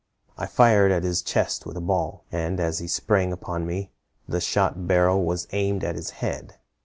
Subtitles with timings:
[0.35, 3.91] I fired at his chest with a ball, and as he sprang upon me,
[4.27, 6.55] the shot barrel was aimed at his head.